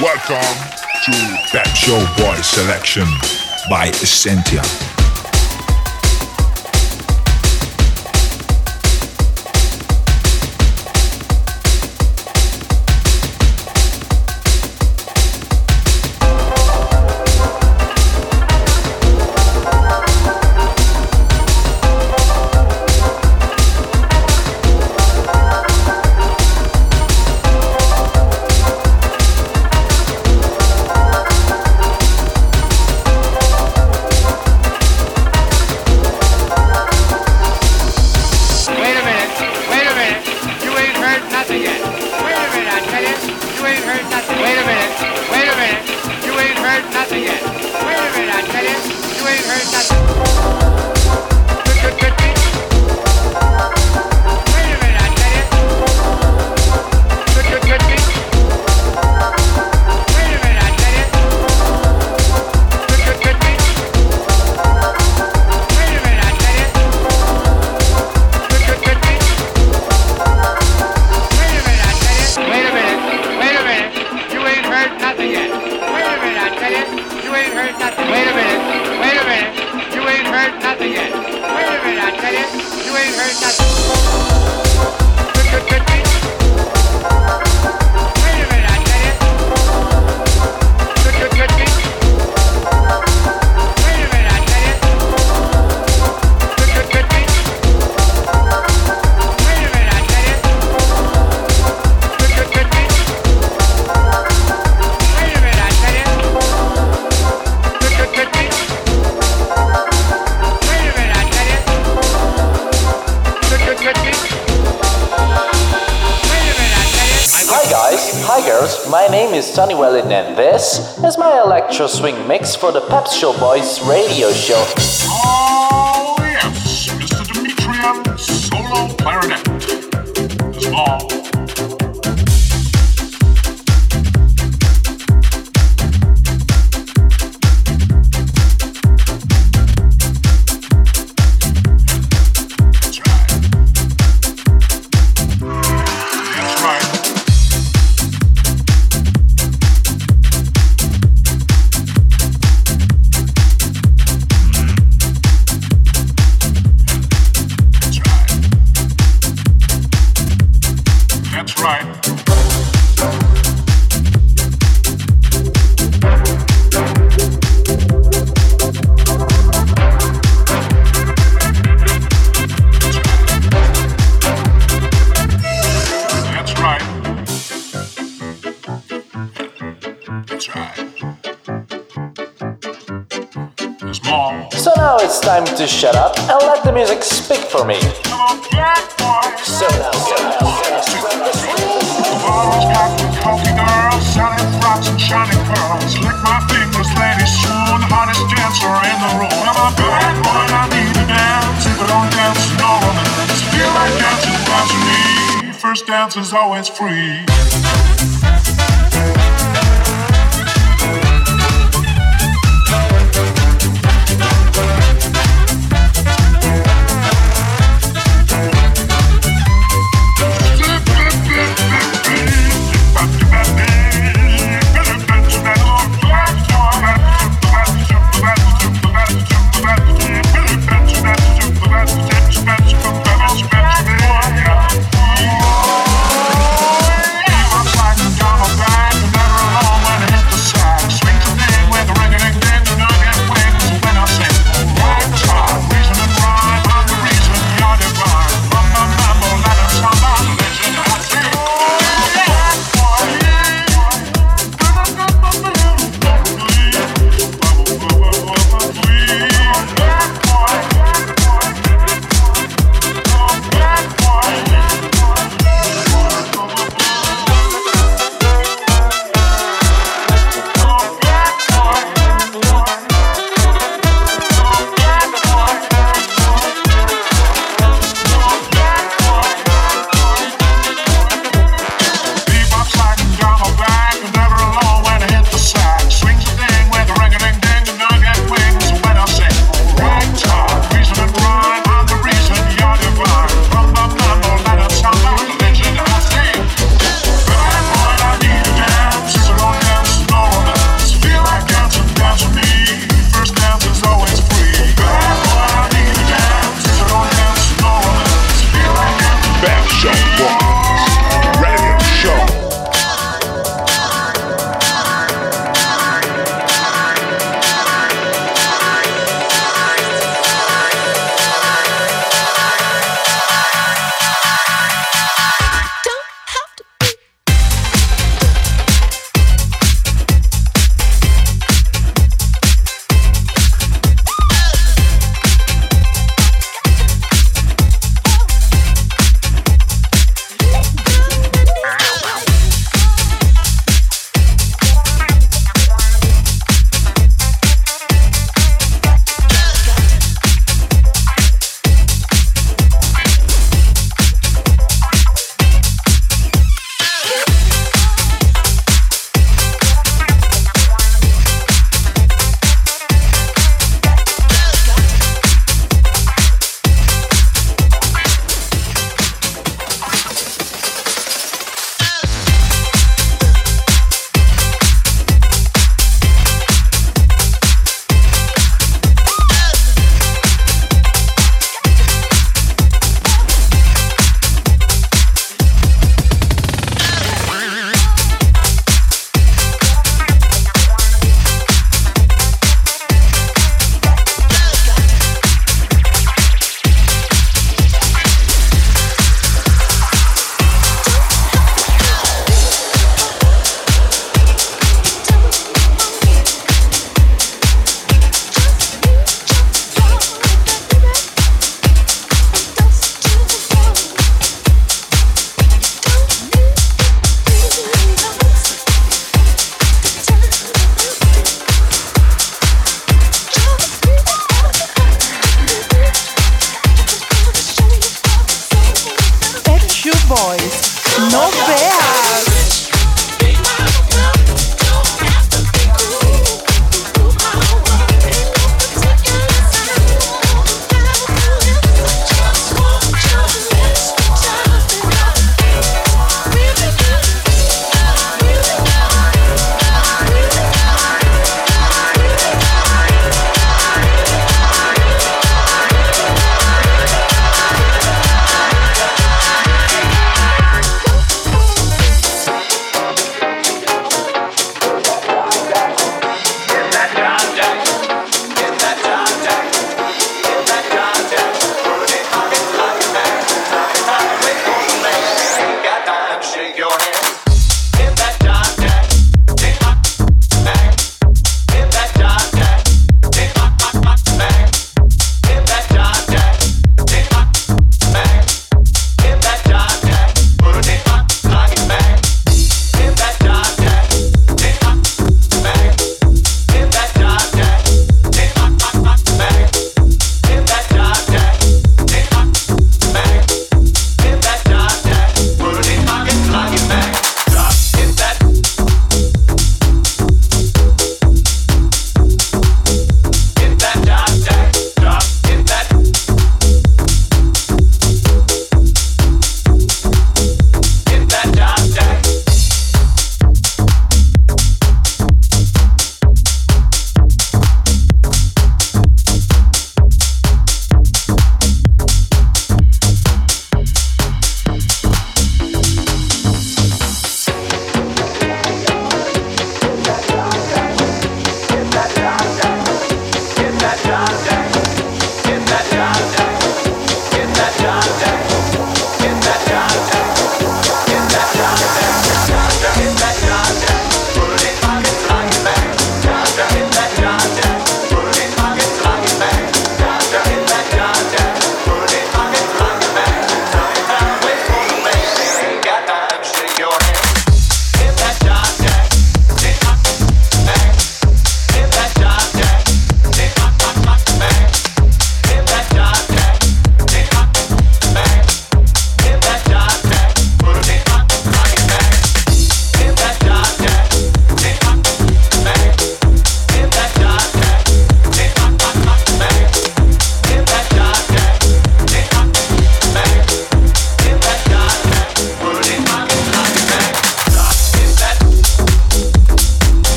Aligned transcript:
Welcome 0.00 0.38
to 1.04 1.12
That 1.52 1.72
Show 1.74 1.98
Boy 2.22 2.36
Selection 2.42 3.04
by 3.68 3.88
Essentia. 3.88 4.62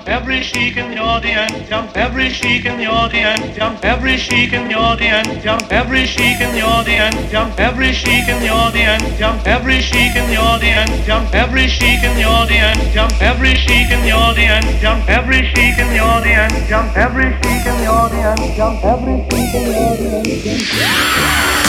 Jump 0.00 0.08
every 0.08 0.42
chic 0.42 0.78
in 0.78 0.90
the 0.90 0.96
audience, 0.96 1.68
jump 1.68 1.94
every 1.94 2.30
chic 2.30 2.64
in 2.64 2.78
the 2.78 2.86
audience, 2.86 3.54
jump 3.54 3.84
every 3.84 4.16
chic 4.16 4.54
in 4.54 4.66
the 4.66 4.74
audience, 4.74 5.28
jump 5.44 5.70
every 5.70 6.06
chic 6.06 6.40
in 6.40 6.52
the 6.52 6.62
audience, 6.62 7.30
jump 7.30 7.58
every 7.60 7.92
chic 7.92 8.26
in 8.26 8.40
the 8.40 8.48
audience, 8.48 9.04
jump 9.18 9.46
every 9.46 9.82
chic 9.82 10.16
in 10.16 10.26
the 10.30 10.36
audience, 10.36 11.06
jump 11.06 11.34
every 11.34 11.68
chic 11.68 12.02
in 12.02 12.16
the 12.16 12.24
audience, 12.24 12.94
jump 12.94 13.20
every 13.20 13.54
chic 13.56 13.90
in 13.90 14.00
the 14.02 14.10
audience, 14.10 14.80
jump 14.80 15.06
every 15.10 15.44
chic 15.44 15.78
in 15.78 15.88
the 15.90 15.98
audience, 15.98 16.54
jump 16.70 16.96
every 16.96 17.30
chic 17.42 17.66
in 17.66 17.76
the 17.76 17.86
audience, 17.86 18.56
jump 18.56 18.82
every 18.82 19.20
chic 19.28 19.54
in 19.54 19.66
the 19.68 19.76
audience. 19.76 21.59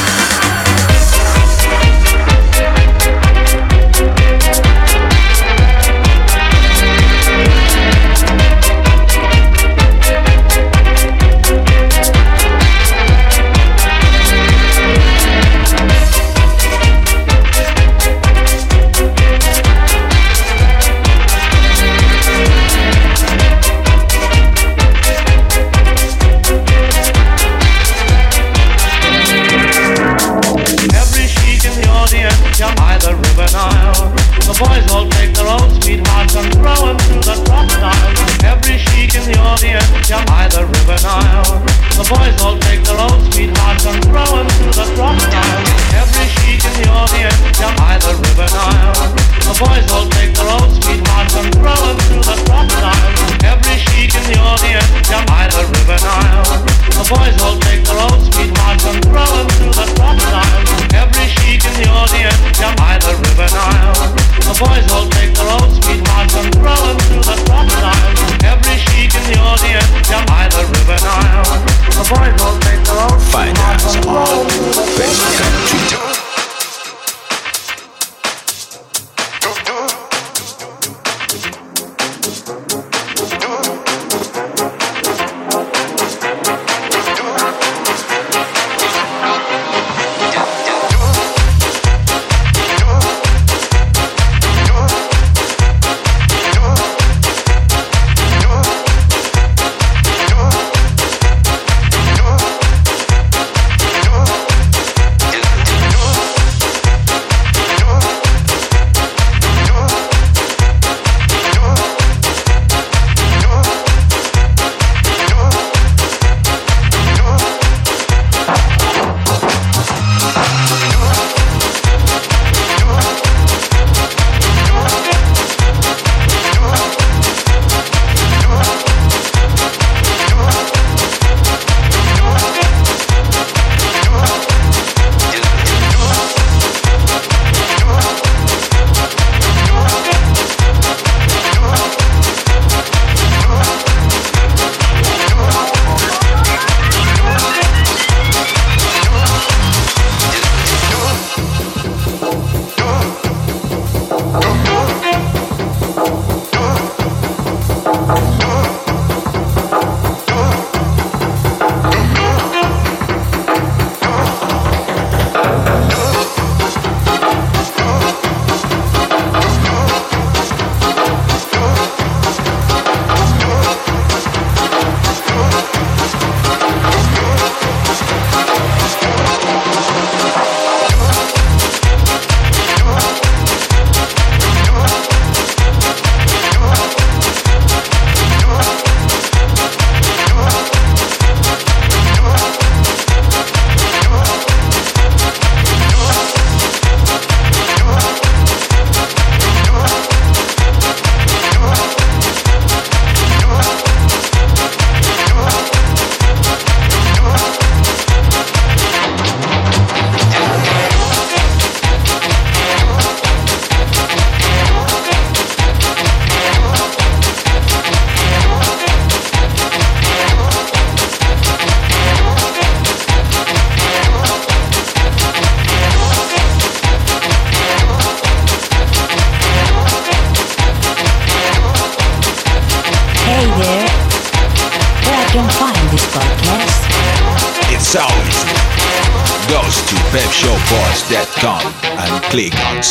flowing 36.76 36.98
through 37.00 37.24
the 37.24 37.36
crocodile. 37.48 38.12
Every 38.44 38.78
sheik 38.78 39.16
in 39.16 39.24
the 39.32 39.38
audience 39.40 39.88
down 40.08 40.26
by 40.26 40.48
the 40.48 40.66
river 40.66 40.98
Nile. 41.04 41.60
The 41.98 42.06
boys 42.08 42.36
all 42.42 42.58
take 42.60 42.84
their 42.84 43.00
own 43.00 43.20
sweethearts 43.32 43.86
and 43.86 44.04
throw 44.06 44.26
them 44.26 44.48
through 44.58 44.76
the 44.76 44.88
crocodile. 44.96 45.64
Every 45.96 46.28
sheik 46.40 46.64
in 46.66 46.74
the 46.82 46.88
audience 46.90 47.40
down 47.58 47.76
by 47.76 47.98
the 48.00 48.14
river 48.16 48.48
Nile. 48.52 49.10
The 49.48 49.54
boys 49.60 49.88
all 49.92 50.11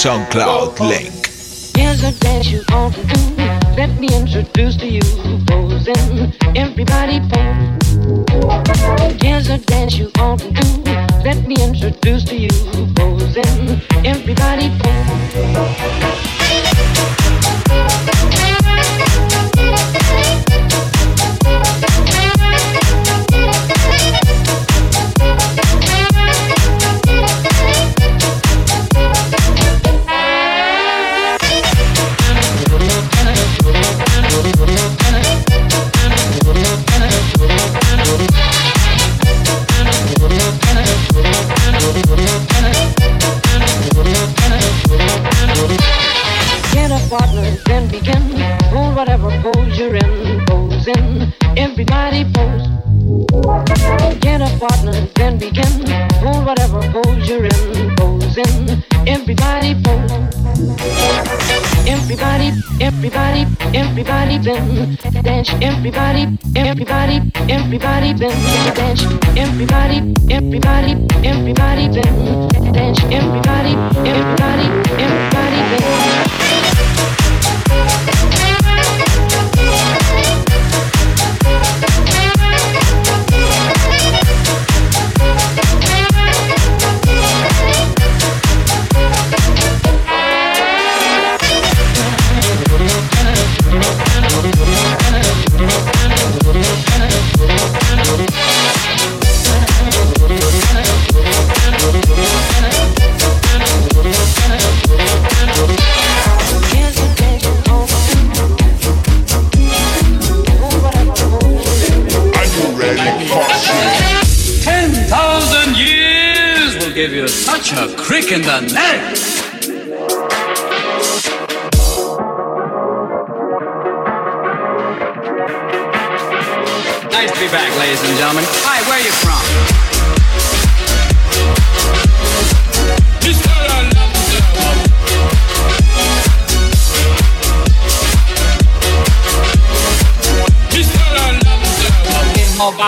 SoundCloud 0.00 0.80
link. 0.80 1.19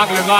More 0.02 0.08
baklava. 0.08 0.38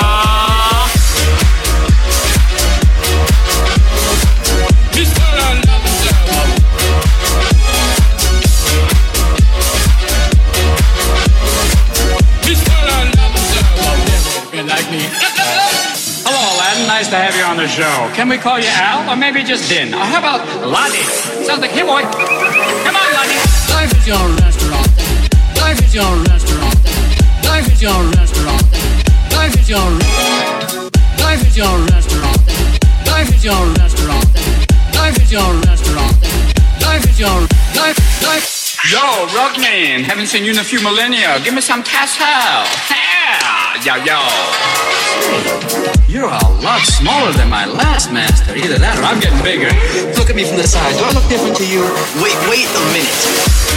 Hello, 16.24 16.40
Aladdin. 16.54 16.86
Nice 16.88 17.08
to 17.08 17.16
have 17.16 17.36
you 17.36 17.44
on 17.44 17.56
the 17.56 17.68
show. 17.68 18.10
Can 18.14 18.28
we 18.28 18.38
call 18.38 18.58
you 18.58 18.66
Al, 18.66 19.08
or 19.12 19.16
maybe 19.16 19.44
just 19.44 19.68
Din? 19.68 19.94
Or 19.94 19.98
how 19.98 20.18
about 20.18 20.66
Laddie? 20.66 21.04
Sounds 21.46 21.60
like 21.60 21.70
hey 21.70 21.82
boy. 21.82 22.02
Come 22.02 22.96
on, 22.96 23.12
Laddie. 23.14 23.38
Life 23.70 23.92
is 23.96 24.06
your 24.08 24.28
restaurant. 24.42 24.88
Life 25.56 25.78
is 25.84 25.94
your 25.94 26.16
restaurant. 26.24 26.74
Life 27.44 27.72
is 27.72 27.80
your 27.80 28.02
restaurant. 28.10 28.91
Life 29.42 29.58
is 29.58 29.68
your 29.70 29.90
Life 31.18 31.42
is 31.48 31.56
your 31.56 31.76
restaurant. 31.90 32.38
Life 33.10 33.34
is 33.34 33.44
your 33.44 33.66
restaurant. 33.74 34.26
Life 34.94 35.18
is 35.18 35.32
your 35.32 35.52
restaurant. 35.66 36.14
Life 36.80 37.04
is 37.10 37.18
your 37.18 37.40
life 37.74 37.98
life. 38.22 38.78
Yo, 38.86 39.02
Rugman, 39.34 40.04
haven't 40.04 40.28
seen 40.28 40.44
you 40.44 40.52
in 40.52 40.58
a 40.58 40.62
few 40.62 40.80
millennia. 40.80 41.40
Give 41.42 41.54
me 41.54 41.60
some 41.60 41.82
tassel. 41.82 42.22
Yeah, 42.86 43.82
yo, 43.82 43.94
yo. 44.06 44.20
You're 46.06 46.30
a 46.30 46.46
lot 46.62 46.82
smaller 46.86 47.32
than 47.32 47.50
my 47.50 47.66
last 47.66 48.12
master. 48.12 48.54
Either 48.54 48.78
that 48.78 48.96
or 49.00 49.02
I'm 49.02 49.18
getting 49.18 49.42
bigger. 49.42 49.74
Look 50.14 50.30
at 50.30 50.36
me 50.36 50.44
from 50.44 50.58
the 50.58 50.68
side. 50.68 50.94
Do 50.94 51.02
I 51.02 51.10
look 51.18 51.28
different 51.28 51.56
to 51.56 51.66
you? 51.66 51.82
Wait, 52.22 52.38
wait 52.46 52.70
a 52.70 52.82
minute. 52.94 53.71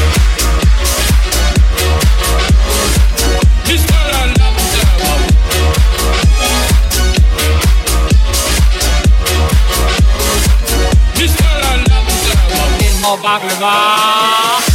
Baklava. 13.17 14.74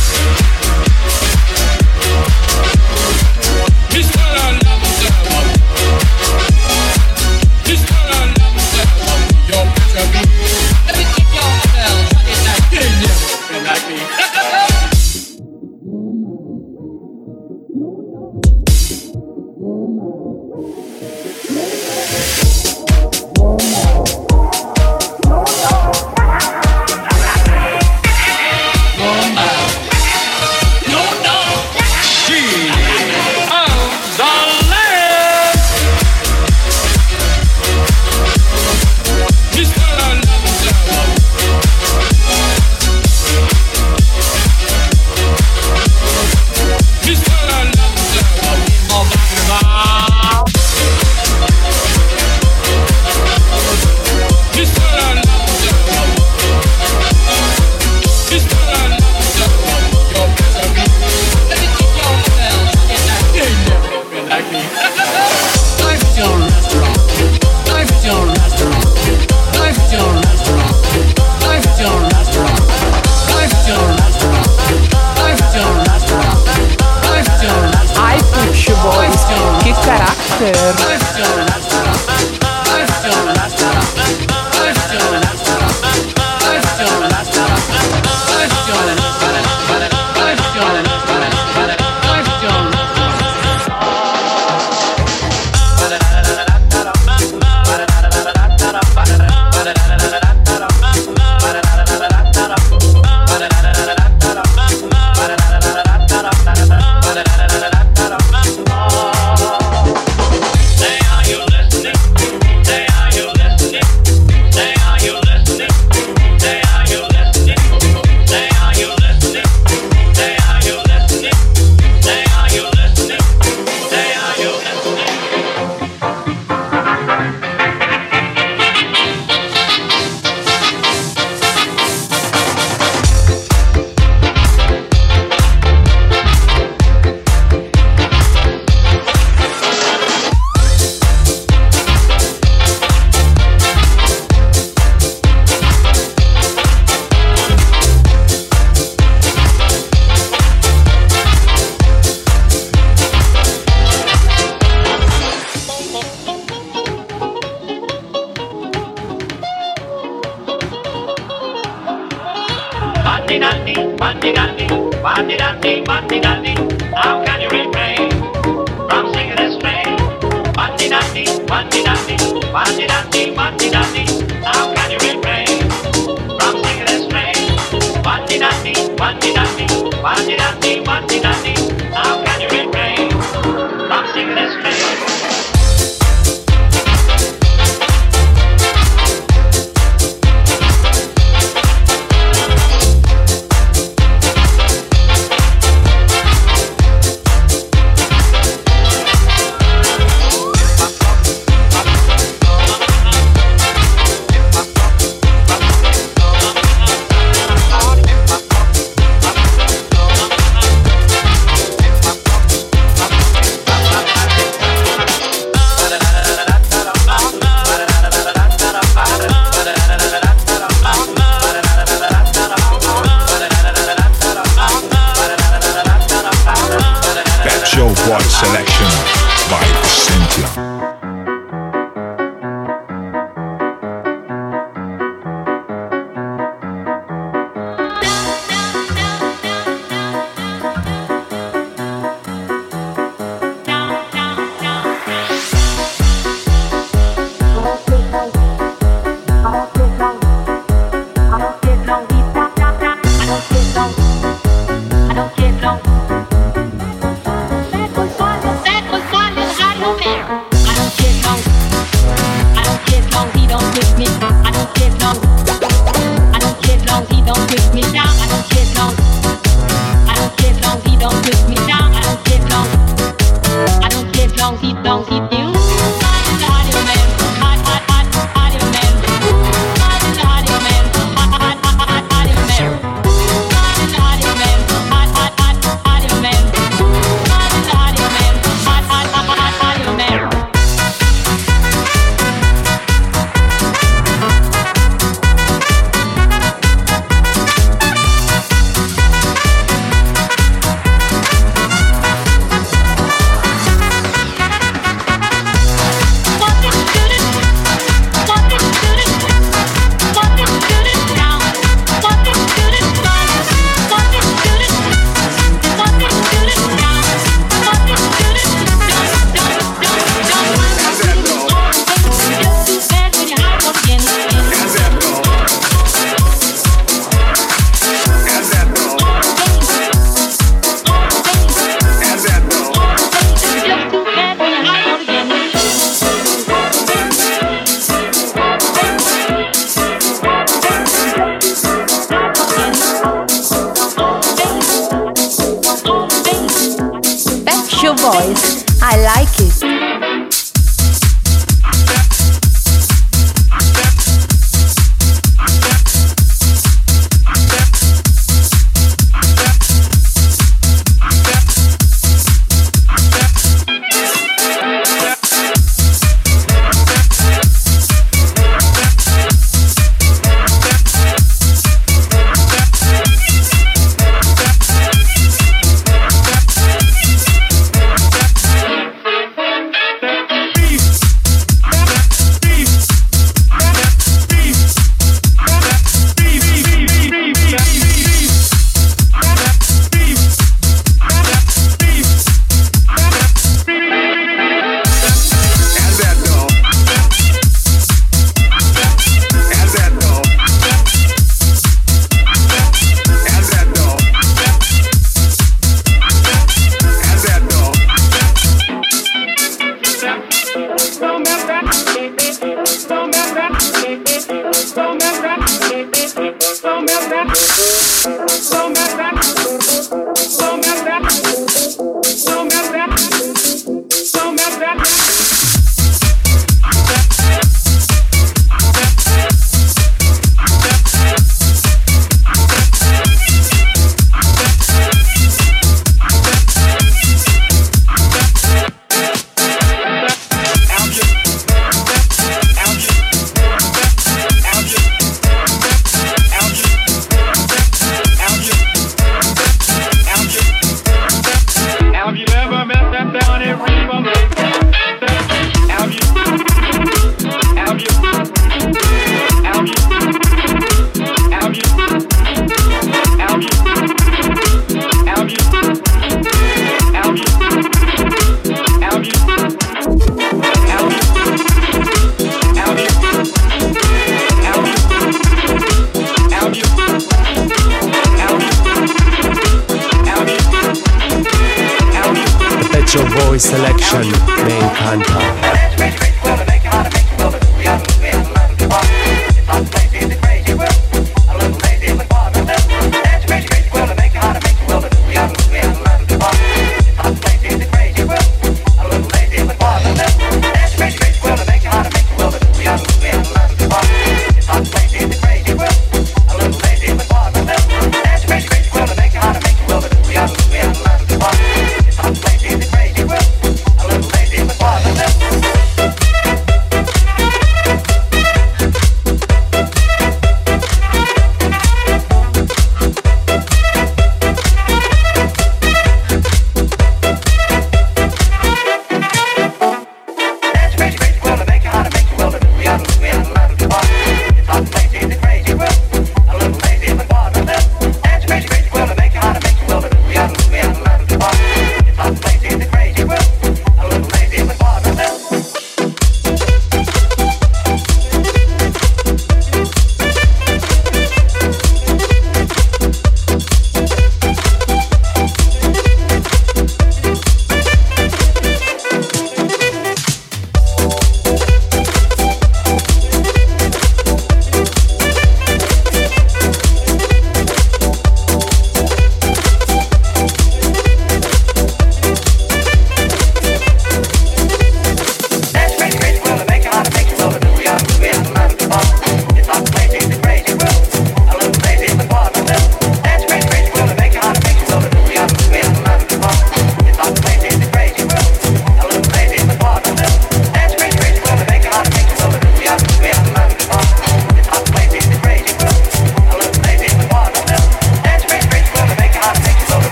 Your 482.92 483.08
voice 483.20 483.44
selection, 483.44 484.02
main 484.48 484.68
counter. 484.74 486.09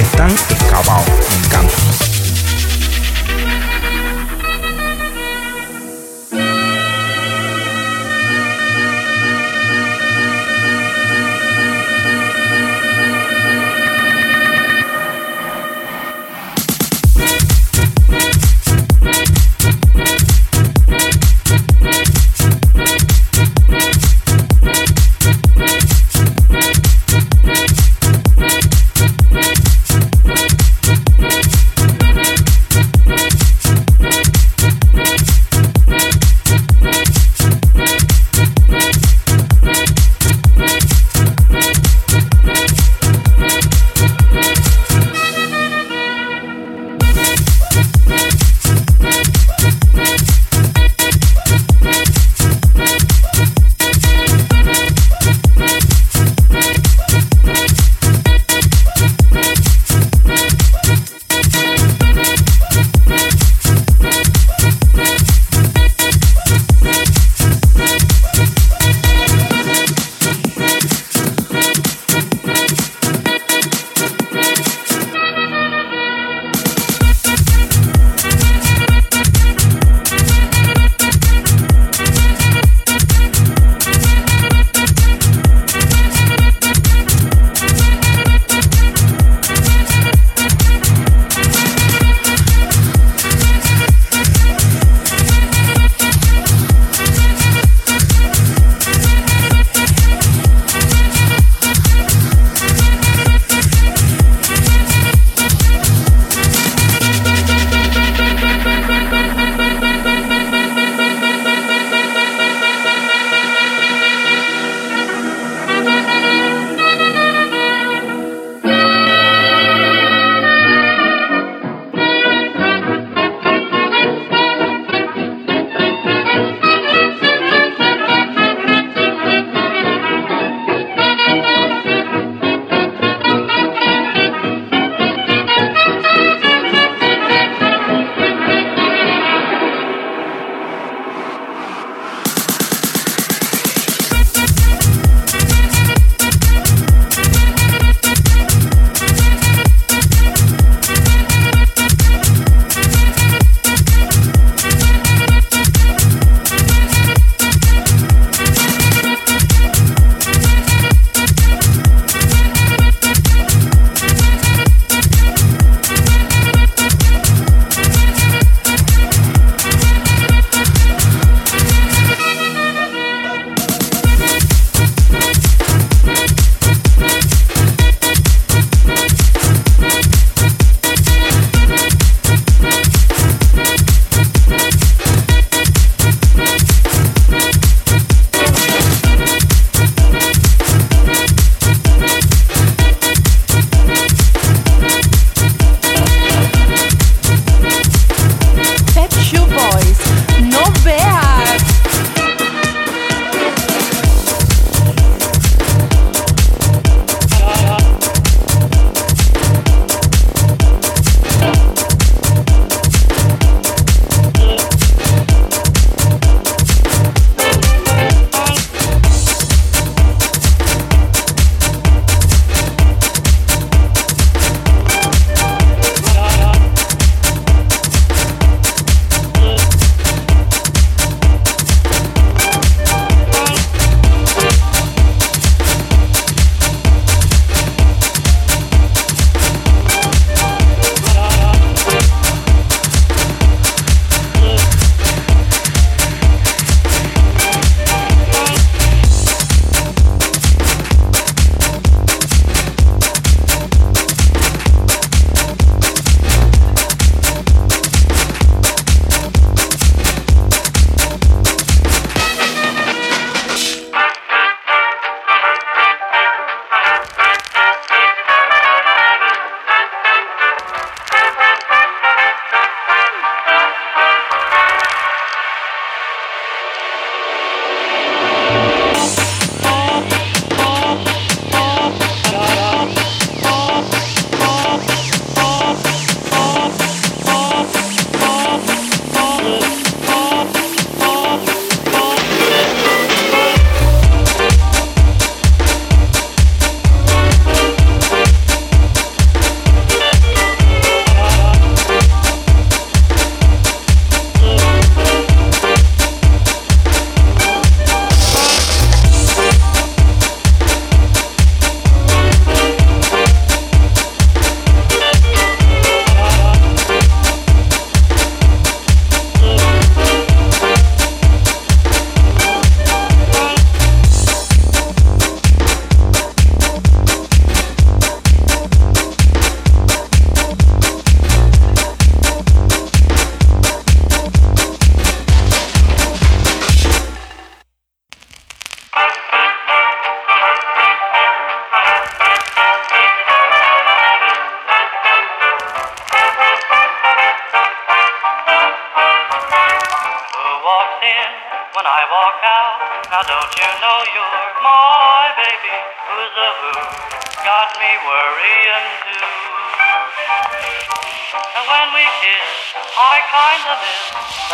Están 0.00 0.30
excavados. 0.50 1.25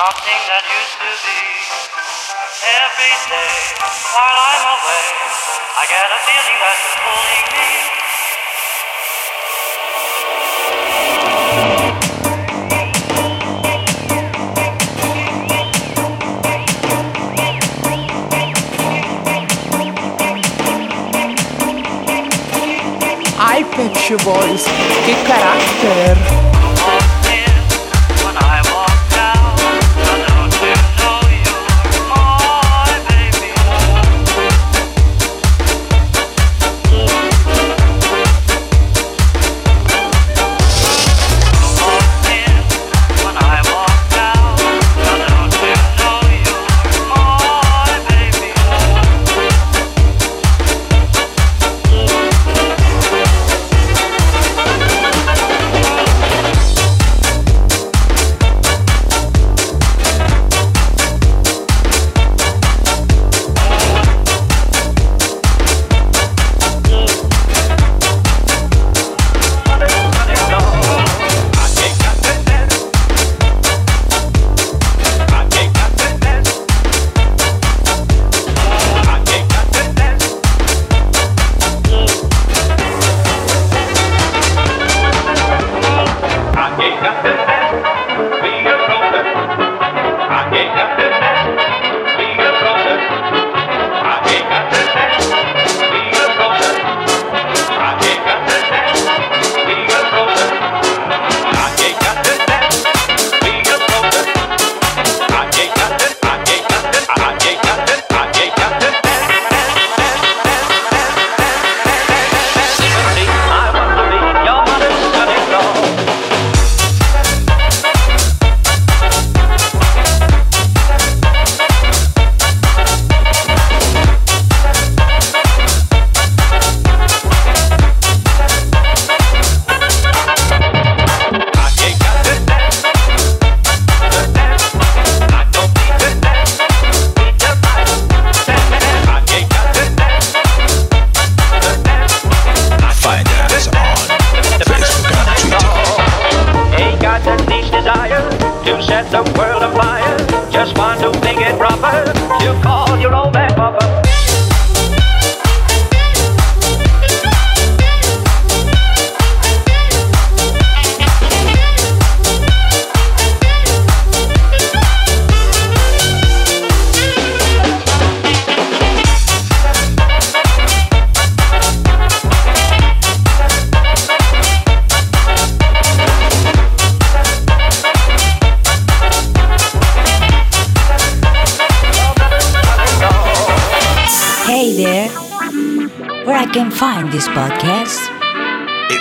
something 0.02 0.42
that 0.50 0.66
used 0.66 0.98
to 0.98 1.10
be. 1.22 1.38
Every 2.82 3.14
day 3.30 3.54
while 4.10 4.38
I'm 4.50 4.64
away, 4.74 5.06
I 5.78 5.82
get 5.86 6.10
a 6.10 6.18
feeling 6.26 6.58
that 6.58 6.76
you're 6.82 6.98
pulling 7.06 7.46
me. 7.54 7.70
I 23.38 23.62
Pet 23.70 23.94
Boys. 24.24 24.64
Que 25.06 25.14
caráter! 25.28 26.51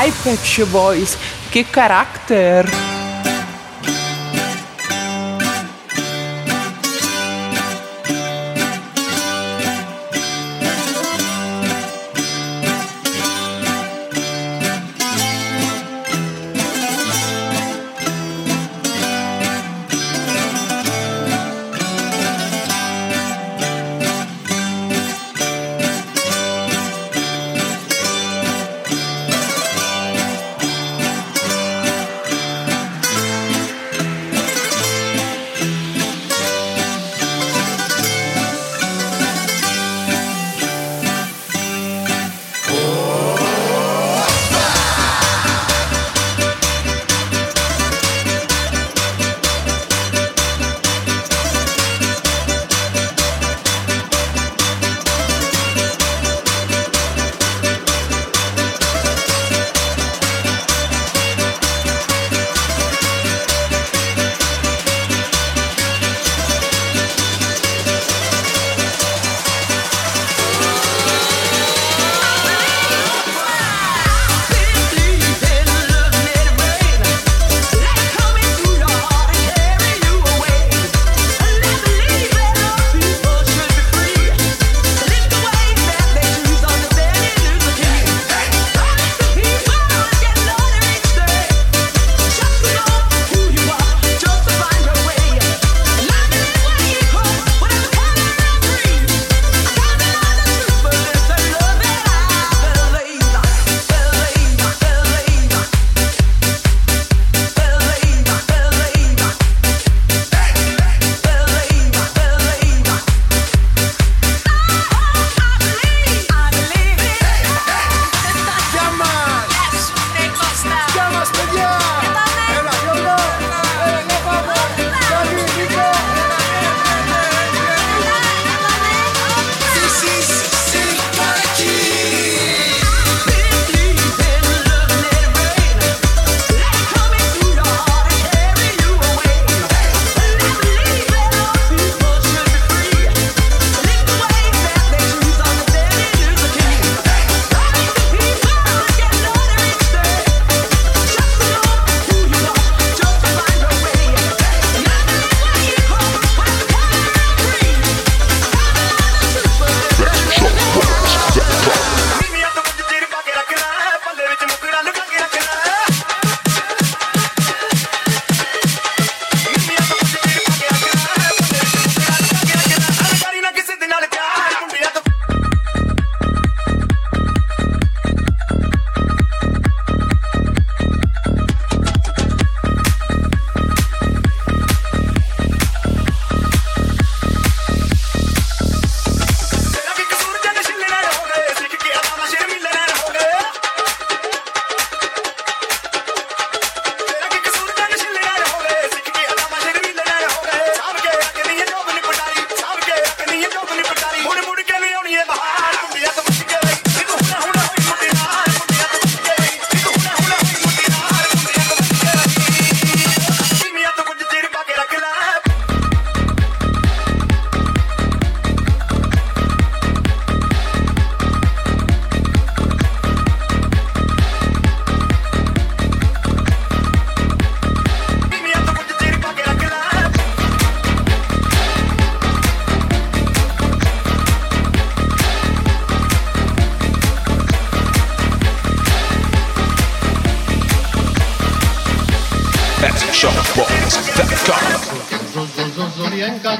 Ai, 0.00 0.10
Pet 0.24 0.64
Boys, 0.64 1.18
que 1.50 1.62
caráter! 1.62 2.89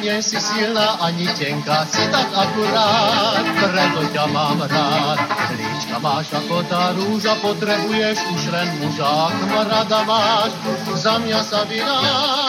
nie 0.01 0.17
si 0.25 0.41
silná 0.41 0.97
ani 1.05 1.29
tenká, 1.37 1.85
si 1.85 2.01
tak 2.09 2.33
akurát, 2.33 3.45
preto 3.45 4.01
ťa 4.17 4.25
mám 4.33 4.65
rád. 4.65 5.19
Líčka 5.53 6.01
máš 6.01 6.33
ako 6.33 6.65
tá 6.65 6.97
rúža, 6.97 7.37
potrebuješ 7.45 8.17
už 8.33 8.43
len 8.49 8.69
muža, 8.81 9.29
ak 9.29 9.69
rada 9.69 10.01
máš, 10.09 10.53
za 10.97 11.21
mňa 11.21 11.41
sa 11.45 11.69
vynáš. 11.69 12.40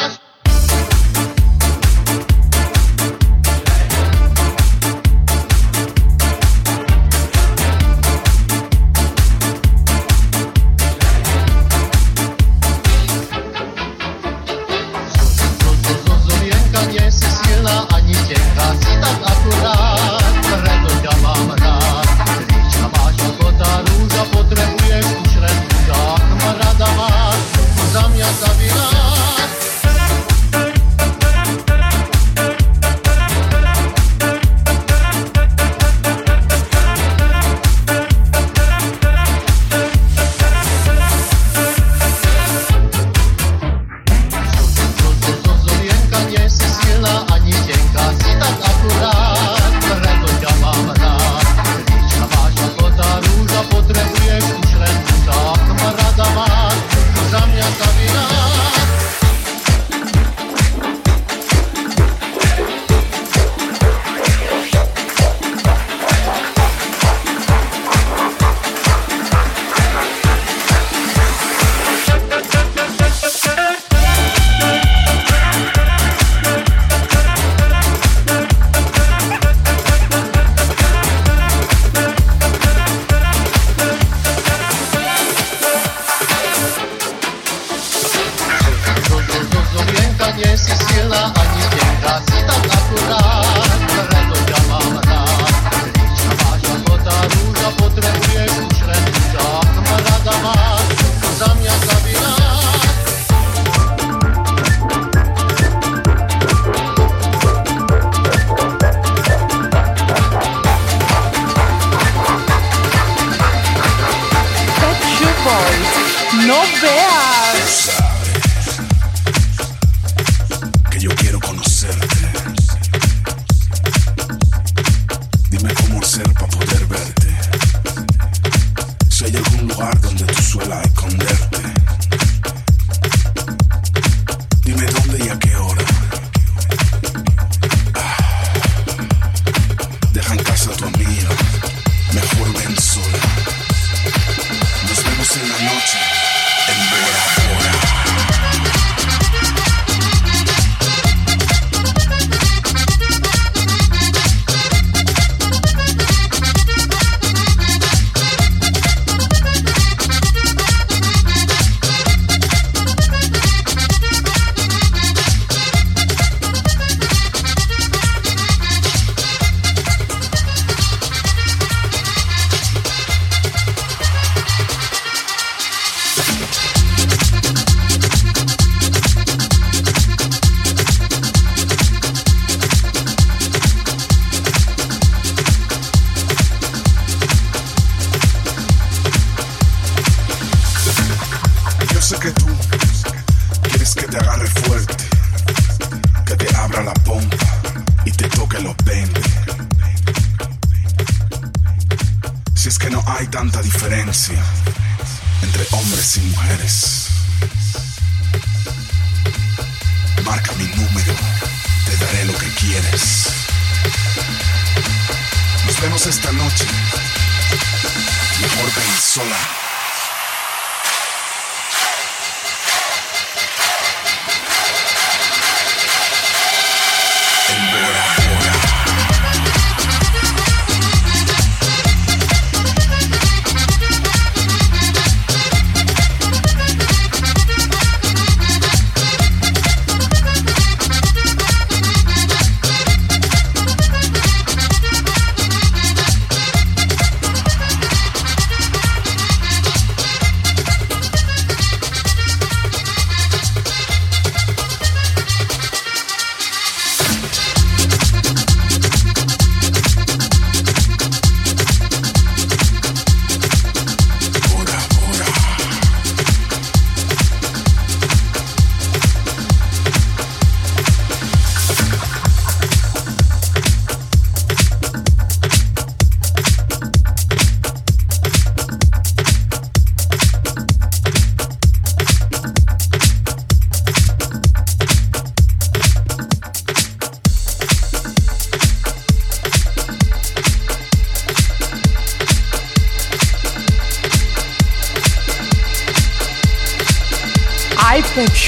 Solar. 219.12 219.71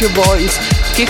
Pep's 0.04 0.10
Show 0.10 0.12
Boys. 0.12 0.60
Che 0.94 1.06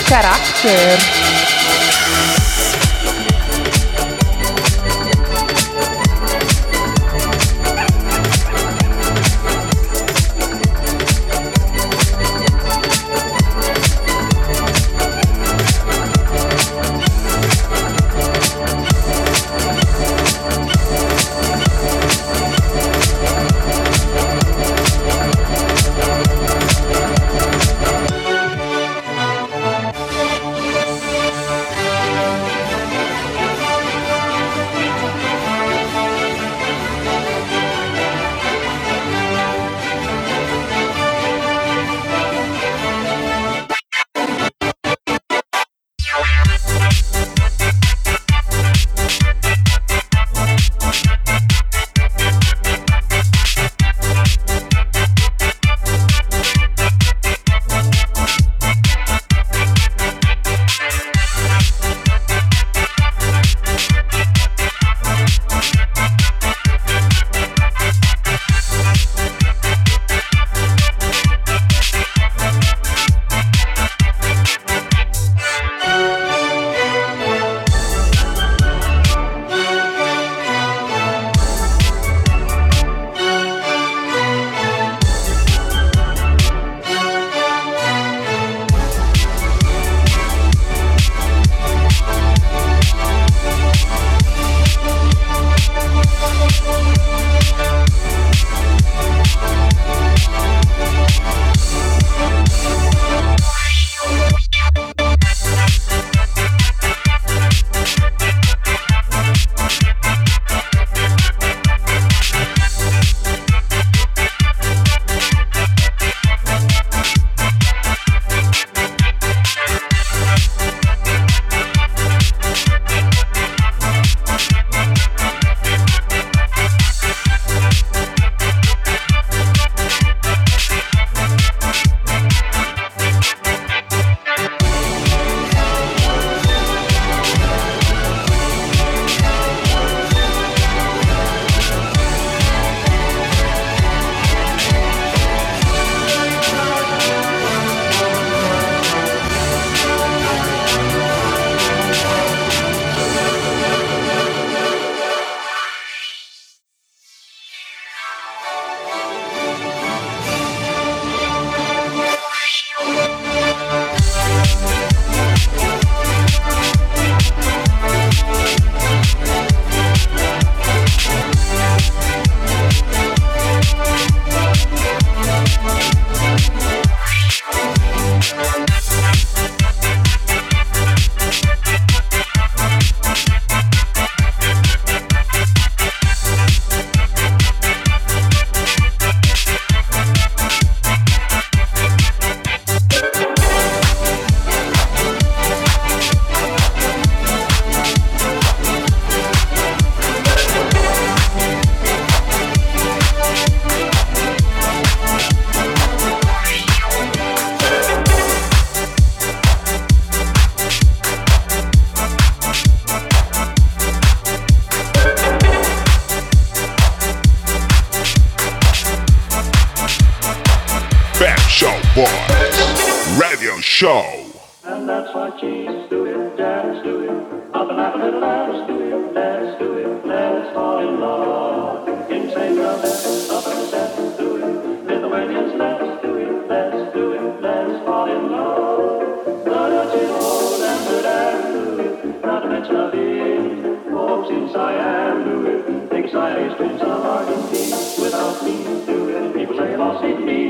that's 224.94 225.12
what 225.12 225.40
she's 225.40 225.90
doing. 225.90 226.36
Dad's 226.36 226.80
doing. 226.84 227.10
Up 227.52 227.68
and 227.68 227.80
have 227.80 227.94
a 227.96 227.98
little 227.98 228.20
lads 228.20 228.68
doing. 228.68 229.12
Dad's 229.12 229.58
doing. 229.58 230.06
Let's 230.06 230.54
fall 230.54 230.78
in 230.86 231.00
love. 231.00 231.88
Insane 232.08 232.54
girl, 232.54 232.76
that's 232.78 233.28
up 233.28 233.44
and 233.44 233.72
that's 233.72 234.16
doing. 234.18 234.86
Lithuanians, 234.86 235.54
let's 235.58 236.02
do 236.02 236.14
it. 236.24 236.48
Let's 236.48 236.94
do 236.94 237.12
it. 237.12 237.42
Let's 237.42 237.84
fall 237.84 238.06
in 238.06 238.30
love. 238.30 239.46
Not 239.46 239.96
in 239.98 240.10
old 240.10 240.62
Amsterdam, 240.62 241.34
do 241.54 241.80
it. 241.80 242.24
Not 242.24 242.46
a 242.46 242.48
mention 242.48 242.76
of 242.76 242.94
it. 242.94 243.90
Folks 243.90 244.30
in 244.30 244.44
I 244.54 245.24
do 245.24 245.46
it. 245.46 245.90
Things 245.90 246.14
I 246.14 246.38
experience 246.38 246.82
are 246.82 247.02
hard 247.02 247.26
to 247.26 248.00
Without 248.00 248.44
me 248.44 248.56
do 248.86 249.08
it. 249.08 249.34
People 249.34 249.56
say, 249.56 249.76
lost 249.76 250.04
in 250.04 250.24
me. 250.24 250.43